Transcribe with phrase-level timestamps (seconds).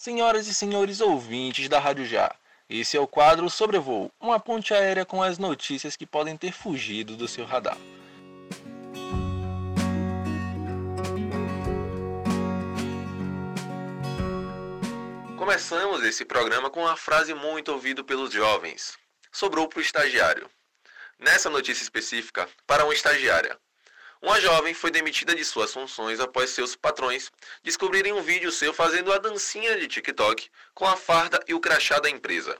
[0.00, 2.32] Senhoras e senhores ouvintes da Rádio Já,
[2.70, 7.16] esse é o quadro Sobrevoo, uma ponte aérea com as notícias que podem ter fugido
[7.16, 7.76] do seu radar.
[15.36, 18.96] Começamos esse programa com uma frase muito ouvida pelos jovens.
[19.32, 20.48] Sobrou para o estagiário.
[21.18, 23.58] Nessa notícia específica, para uma estagiária.
[24.20, 27.30] Uma jovem foi demitida de suas funções após seus patrões
[27.62, 32.00] descobrirem um vídeo seu fazendo a dancinha de TikTok com a farda e o crachá
[32.00, 32.58] da empresa.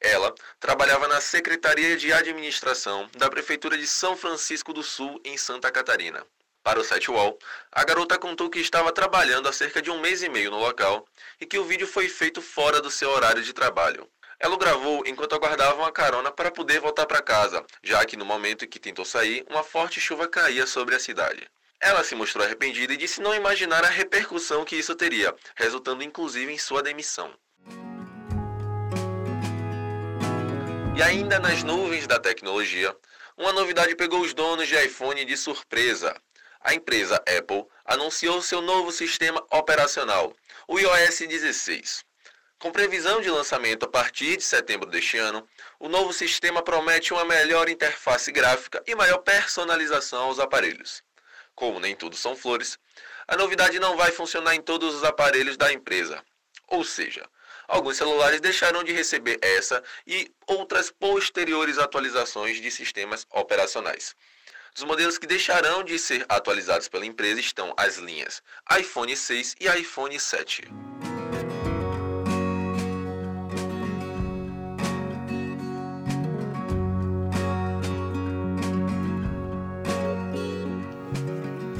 [0.00, 5.70] Ela trabalhava na Secretaria de Administração da Prefeitura de São Francisco do Sul, em Santa
[5.70, 6.26] Catarina.
[6.62, 7.38] Para o site UOL,
[7.70, 11.06] a garota contou que estava trabalhando há cerca de um mês e meio no local
[11.40, 14.08] e que o vídeo foi feito fora do seu horário de trabalho.
[14.42, 18.24] Ela o gravou enquanto aguardava uma carona para poder voltar para casa, já que no
[18.24, 21.46] momento em que tentou sair, uma forte chuva caía sobre a cidade.
[21.78, 26.50] Ela se mostrou arrependida e disse não imaginar a repercussão que isso teria, resultando inclusive
[26.50, 27.30] em sua demissão.
[30.96, 32.96] E ainda nas nuvens da tecnologia,
[33.36, 36.16] uma novidade pegou os donos de iPhone de surpresa.
[36.62, 40.34] A empresa Apple anunciou seu novo sistema operacional,
[40.66, 42.09] o iOS 16.
[42.60, 47.24] Com previsão de lançamento a partir de setembro deste ano, o novo sistema promete uma
[47.24, 51.02] melhor interface gráfica e maior personalização aos aparelhos.
[51.54, 52.78] Como nem tudo são flores,
[53.26, 56.22] a novidade não vai funcionar em todos os aparelhos da empresa.
[56.68, 57.26] Ou seja,
[57.66, 64.14] alguns celulares deixarão de receber essa e outras posteriores atualizações de sistemas operacionais.
[64.74, 68.42] Dos modelos que deixarão de ser atualizados pela empresa estão as linhas
[68.78, 70.89] iPhone 6 e iPhone 7.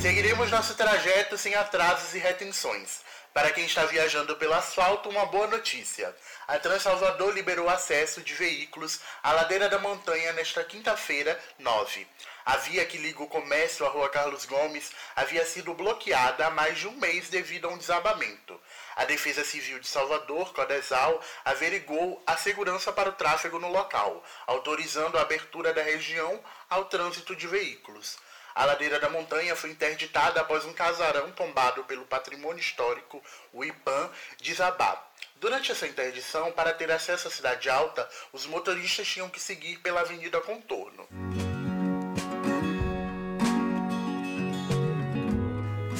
[0.00, 3.00] Seguiremos nosso trajeto sem atrasos e retenções.
[3.34, 6.14] Para quem está viajando pelo asfalto, uma boa notícia.
[6.46, 12.06] A Transalvador liberou acesso de veículos à ladeira da montanha nesta quinta-feira, 9.
[12.46, 16.78] A via que liga o comércio à Rua Carlos Gomes havia sido bloqueada há mais
[16.78, 18.58] de um mês devido a um desabamento.
[18.94, 25.18] A Defesa Civil de Salvador, Codesal, averigou a segurança para o tráfego no local, autorizando
[25.18, 28.16] a abertura da região ao trânsito de veículos.
[28.58, 34.10] A ladeira da montanha foi interditada após um casarão tombado pelo patrimônio histórico, o IPAM,
[34.40, 35.12] desabar.
[35.36, 40.00] Durante essa interdição, para ter acesso à Cidade Alta, os motoristas tinham que seguir pela
[40.00, 41.06] Avenida Contorno.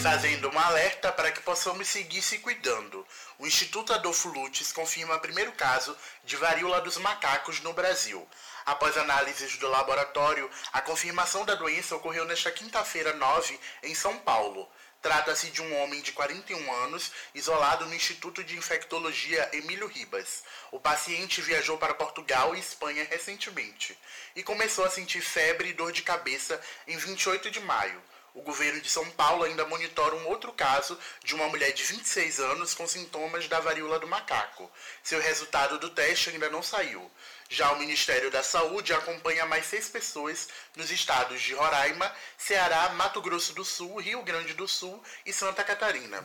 [0.03, 3.07] Fazendo um alerta para que possamos seguir se cuidando.
[3.39, 8.27] O Instituto Adolfo Lutz confirma o primeiro caso de varíola dos macacos no Brasil.
[8.69, 14.69] Após análises do laboratório, a confirmação da doença ocorreu nesta quinta-feira 9 em São Paulo.
[15.01, 20.43] Trata-se de um homem de 41 anos, isolado no Instituto de Infectologia Emílio Ribas.
[20.71, 23.99] O paciente viajou para Portugal e Espanha recentemente
[24.37, 28.03] e começou a sentir febre e dor de cabeça em 28 de maio.
[28.35, 32.41] O governo de São Paulo ainda monitora um outro caso de uma mulher de 26
[32.41, 34.71] anos com sintomas da varíola do macaco.
[35.03, 37.11] Seu resultado do teste ainda não saiu.
[37.49, 43.23] Já o Ministério da Saúde acompanha mais seis pessoas nos estados de Roraima, Ceará, Mato
[43.23, 46.23] Grosso do Sul, Rio Grande do Sul e Santa Catarina.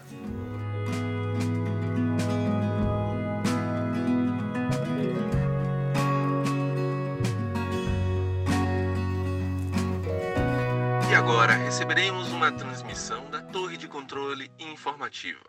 [11.13, 15.46] E agora receberemos uma transmissão da Torre de Controle Informativa.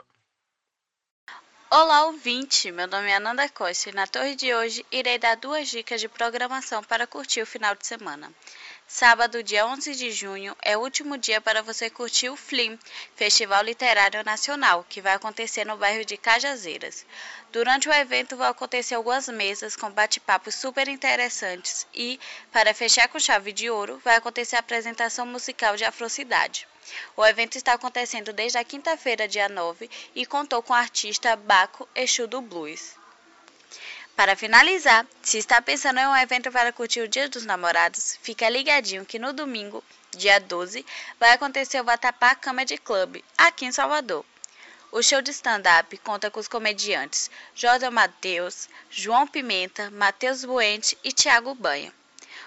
[1.71, 2.71] Olá, ouvinte!
[2.71, 6.07] Meu nome é Ananda Costa e na torre de hoje irei dar duas dicas de
[6.07, 8.31] programação para curtir o final de semana.
[8.97, 12.79] Sábado, dia 11 de junho, é o último dia para você curtir o FLIM,
[13.17, 17.05] Festival Literário Nacional, que vai acontecer no bairro de Cajazeiras.
[17.51, 22.21] Durante o evento vão acontecer algumas mesas com bate-papos super interessantes e,
[22.53, 26.69] para fechar com chave de ouro, vai acontecer a apresentação musical de Afrocidade.
[27.17, 31.89] O evento está acontecendo desde a quinta-feira, dia 9, e contou com o artista Baco
[31.97, 32.95] Exu do Blues.
[34.17, 38.49] Para finalizar, se está pensando em um evento para curtir o Dia dos Namorados, fica
[38.49, 39.83] ligadinho que no domingo,
[40.13, 40.87] dia 12,
[41.19, 44.25] vai acontecer o Vatapá Comedy Club, aqui em Salvador.
[44.93, 51.11] O show de stand-up conta com os comediantes José Matheus, João Pimenta, Matheus Buente e
[51.11, 51.93] Tiago Banha.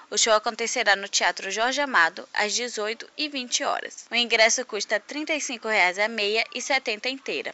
[0.09, 4.06] O show acontecerá no Teatro Jorge Amado às 18 e 20 horas.
[4.09, 7.54] O ingresso custa R$ 35,00 a meia e R$ 70 inteira.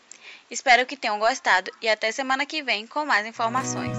[0.51, 3.97] Espero que tenham gostado e até semana que vem com mais informações.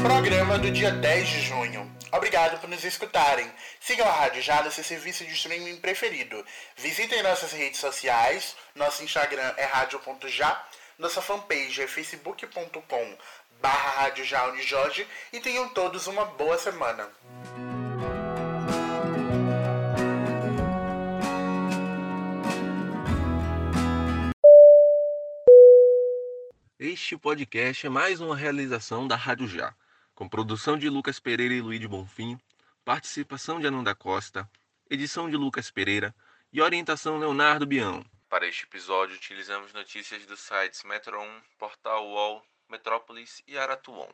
[0.00, 1.92] Programa do dia 10 de junho.
[2.12, 3.50] Obrigado por nos escutarem.
[3.80, 6.46] Sigam a Rádio Já no seu serviço de streaming preferido.
[6.76, 8.54] Visitem nossas redes sociais.
[8.76, 10.64] Nosso Instagram é rádio.já.
[10.98, 13.18] Nossa fanpage é facebook.com
[13.60, 14.12] barra
[14.62, 17.10] Jorge e tenham todos uma boa semana.
[26.78, 29.74] Este podcast é mais uma realização da Rádio Já,
[30.14, 32.38] com produção de Lucas Pereira e Luiz Bonfim,
[32.84, 34.48] participação de Ananda Costa,
[34.88, 36.14] edição de Lucas Pereira
[36.52, 38.04] e orientação Leonardo Bião.
[38.28, 44.12] Para este episódio, utilizamos notícias dos sites Metro 1, Portal UOL, Metrópolis e Aratuon.